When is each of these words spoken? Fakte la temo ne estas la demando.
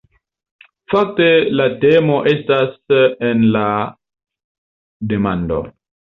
Fakte 0.93 1.27
la 1.59 1.67
temo 1.83 2.15
ne 2.29 2.33
estas 2.33 2.73
la 3.59 3.67
demando. 5.15 5.63